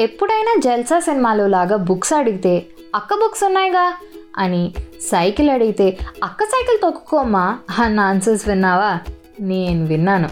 [0.00, 3.94] ఎప్పుడైనా జల్సా సినిమాలో లాగా బుక్స్ అడిగితే అక్క బుక్స్ ఉన్నాయిగా?
[4.38, 8.98] అని సైకిల్ అడిగితే అక్క సైకిల్ తొక్కుకోమ్మా అన్న ఆన్సర్స్ విన్నావా?
[9.40, 10.28] నేను విన్నాను.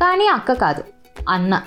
[0.00, 0.84] కానీ అక్క కాదు
[1.28, 1.62] అన్న.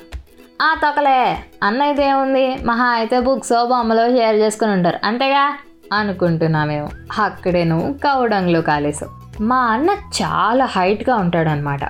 [0.62, 2.58] ఆ తొకలే అన్న అయితే ఏముంది?
[2.66, 5.00] మహా అయితే బుక్స్ బొమ్మలో షేర్ చేసుకుని ఉంటారు.
[5.04, 5.58] అంతేగా?
[5.94, 6.90] అనుకుంటున్నామేమో.
[7.24, 11.86] అక్కడే నువ్వు కౌడంలో కాలేసావు మా అన్న చాలా హైట్గా ఉంటాడనమాట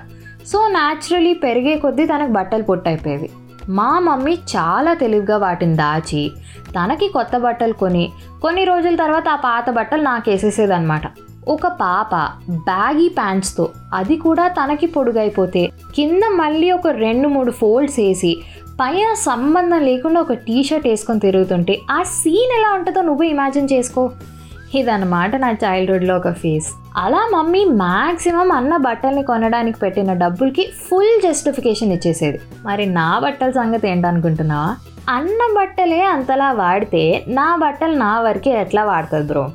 [0.48, 3.30] సో న్యాచురలీ పెరిగే కొద్దీ తనకు బట్టలు పొట్టయిపోయేవి.
[3.70, 6.32] మా మమ్మీ చాలా తెలివిగా వాటిని దాచి
[6.76, 11.02] తనకి కొత్త బట్టలు కొని కొన్ని రోజుల తర్వాత ఆ పాత బట్టలు నాకు వేసేసేదనమాట
[11.48, 12.16] ఒక పాప
[12.50, 18.44] బ్యాగీ ప్యాంట్స్తో అది కూడా తనకి పొడుగైపోతే కింద మళ్ళీ ఒక రెండు మూడు ఫోల్డ్స్ వేసి
[18.80, 24.12] పైన సంబంధం లేకుండా ఒక టీషర్ట్ వేసుకొని తిరుగుతుంటే ఆ సీన్ ఎలా ఉంటుందో నువ్వు ఇమాజిన్ చేసుకో.
[24.74, 31.92] ఇదన్నమాట నా చైల్డ్హుడ్లో ఒక ఫేస్ అలా మమ్మీ మ్యాక్సిమం అన్న బట్టల్ని కొనడానికి పెట్టిన డబ్బులకి ఫుల్ జస్టిఫికేషన్
[31.92, 32.40] ఇచ్చేసేది.
[32.66, 34.76] మరి నా బట్టల సంగతి ఏంటనుకుంటున్నావా?
[35.10, 39.50] అన్న బట్టలే అంతలా వాడితే నా బట్టలు నా వరకే ఎట్లా వాడుతుంది బ్రో?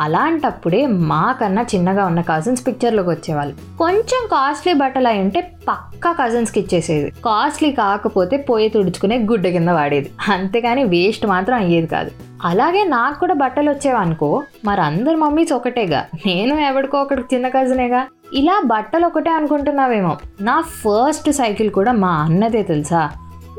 [0.00, 3.78] అలాంటప్పుడే మాకన్నా చిన్నగా ఉన్న కజిన్స్ పిక్చర్లోకి వచ్చేవాళ్ళు.
[3.78, 7.10] కొంచెం కాస్ట్లీ బట్టలు అయి ఉంటే పక్కా కజిన్స్కి ఇచ్చేసేది.
[7.10, 10.10] కాస్ట్లీ కాకపోతే పోయి తుడుచుకునే గుడ్డ కింద వాడేది.
[10.28, 12.10] అంతేగాని వేస్ట్ మాత్రం అయ్యేది కాదు.
[12.44, 16.04] అలాగే నాకు కూడా బట్టలు వచ్చేవనుకో మరి అందరు మమ్మీస్ ఒకటేగా.
[16.26, 20.16] నేను ఎవడికో ఒకటి చిన్న కజినేగా ఇలా బట్టలు ఒకటే అనుకుంటున్నావేమో.
[20.40, 23.10] నా ఫస్ట్ సైకిల్ కూడా మా అన్నదే తెలుసా?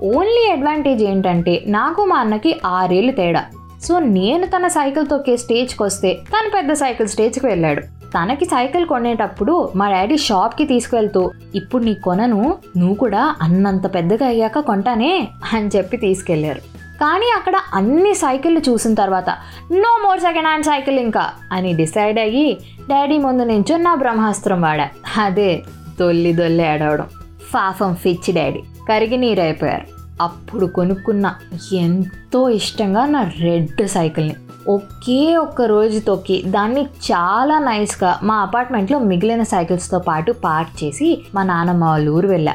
[0.03, 3.45] ఓన్లీ అడ్వాంటేజ్ ఏంటంటే నాకు మా అన్నకి ఆరేళ్ళు తేడా.
[3.83, 7.81] సో నేను తన సైకిల్ తొక్కే స్టేజ్కి వస్తే తను పెద్ద సైకిల్ స్టేజ్కి వెళ్ళాడు.
[7.81, 14.59] తనకి సైకిల్ కొనేటప్పుడు మా డాడీ షాప్కి తీసుకెళ్తూ ఇప్పుడు నీ కొనను నువ్వు కూడా అన్నంత పెద్దగా అయ్యాక
[14.59, 16.59] కొంటానే అని చెప్పి తీసుకెళ్ళారు.
[17.01, 19.29] కానీ అక్కడ అన్ని సైకిళ్ళు చూసిన తర్వాత
[19.71, 22.57] no more second hand cycle ఇంకా అని డిసైడ్ అయ్యి
[22.89, 25.63] డాడీ ముందు నుంచి నా బ్రహ్మాస్త్రం వాడా అదే
[25.99, 27.05] దొల్లి దొల్లి ఆడవడం
[27.53, 28.63] ఫాఫం ఫిచ్చి డాడీ.
[28.89, 29.96] కరిగి నీరైపోయారు.
[30.21, 31.33] అప్పుడు కొనుక్కున్న
[31.73, 34.35] ఎంతో ఇష్టంగా నా రెడ్ సైకిల్ని
[34.67, 41.43] ఒకే ఒక్క రోజు తొక్కి దాన్ని చాలా నైస్గా మా అపార్ట్మెంట్లో మిగిలిన సైకిల్స్తో పాటు పార్క్ చేసి మా
[41.43, 42.53] నాన్నమ్మ వాళ్ళ ఊరు వెళ్ళా.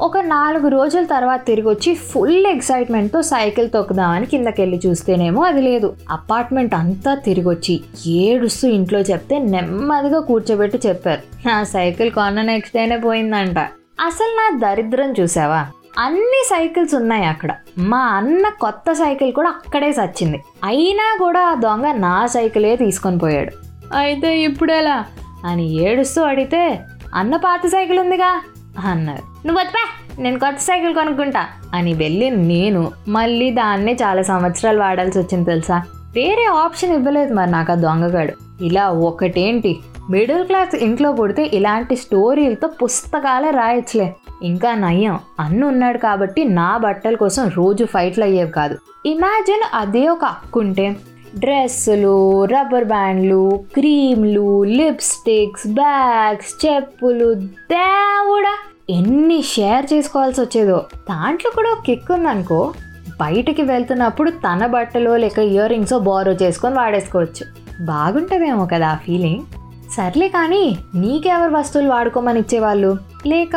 [0.00, 5.96] ఒక నాలుగు రోజుల తర్వాత తిరిగి వచ్చి ఫుల్ ఎక్సైట్మెంట్తో సైకిల్ తొక్కుదామని కిందకెళ్ళి చూస్తేనేమో అది లేదు.
[6.10, 11.48] అపార్ట్మెంట్ అంతా తిరిగి వచ్చి ఏడుస్తూ ఇంట్లో చెప్తే నెమ్మదిగా కూర్చోబెట్టి చెప్పారు.
[11.48, 13.58] నా సైకిల్ కొన్న నెక్స్ట్ డేనే పోయిందంట.
[14.06, 15.66] అసలు నా దరిద్రం చూసావా?
[16.00, 17.54] అన్ని సైకిల్స్ ఉన్నాయి అక్కడ.
[17.78, 20.42] మా అన్న కొత్త సైకిల్ కూడా అక్కడే సచ్చింది.
[20.64, 23.50] అయినా కూడా ఆ దొంగ నా సైకిలే తీసుకొని పోయాడు.
[23.94, 25.04] అయితే ఇప్పుడెలా
[25.44, 26.80] అని ఏడుస్తూ అడిగితే
[27.14, 28.42] అన్న పాత సైకిల్ ఉందిగా?
[28.84, 29.46] అన్నారు.
[29.46, 29.88] నువ్వు వద్దా
[30.22, 31.46] నేను కొత్త సైకిల్ కొనుక్కుంటా.
[31.74, 35.82] అని వెళ్ళి నేను మళ్ళీ దాన్నే చాలా సంవత్సరాలు వాడాల్సి వచ్చింది తెలుసా?
[36.14, 38.64] వేరే ఆప్షన్ ఇవ్వలేదు మరి నాకు ఆ దొంగగాడు.
[38.64, 39.78] ఇలా ఒకటేంటి?
[40.10, 44.14] మిడిల్ క్లాస్ ఇంట్లో పుడితే ఇలాంటి స్టోరీలతో పుస్తకాలే రాయొచ్చులే.
[44.42, 48.78] ఇంకా నయ్యం అన్ను ఉన్నాడు కాబట్టి నా బట్టల కోసం రోజు ఫైట్లు అయ్యేవి కాదు.
[49.06, 50.96] ఇమాజిన్ అదే ఒక అక్కుంటే
[51.38, 57.34] డ్రెస్సులు రబ్బర్ బ్యాండ్లు క్రీమ్లు లిప్స్టిక్స్ బ్యాగ్స్ చెప్పులు.
[57.34, 58.58] దేవుడా!
[58.90, 60.84] ఎన్ని షేర్ చేసుకోవాల్సి వచ్చేదో.
[61.10, 62.72] దాంట్లో కూడా ఒక కిక్ ఉందనుకో.
[63.20, 67.46] బయటికి వెళ్తున్నప్పుడు తన బట్టలో లేక ఇయర్ రింగ్స్ బారో చేసుకొని వాడేసుకోవచ్చు.
[67.84, 69.59] బాగుంటుందేమో కదా ఆ ఫీలింగ్.
[69.96, 72.96] సర్లే కానీ నీకెవరు వస్తువులు వాడుకోమని ఇచ్చేవాళ్ళు?
[73.26, 73.56] లేక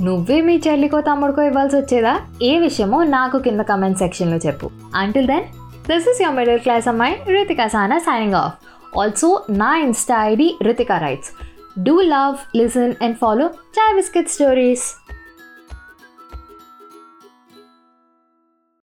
[0.00, 2.20] నువ్వే మీ చెల్లికో తమ్ముడికో ఇవ్వాల్సి వచ్చేదా?
[2.42, 4.70] ఏ విషయమో నాకు కింద కమెంట్ సెక్షన్లో చెప్పు.
[4.94, 5.42] Until then
[5.90, 8.54] this is your middle class అమ్మాయి Ritika Sana signing off
[8.98, 11.30] also నా Insta ID Ritika writes
[11.82, 15.05] do love listen and follow chai biscuit stories